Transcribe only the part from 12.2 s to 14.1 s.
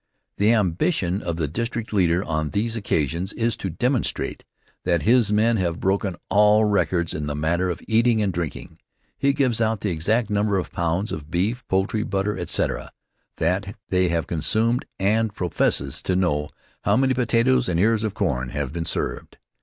etc., that they